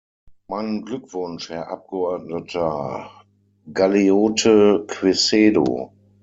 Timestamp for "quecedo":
4.87-5.91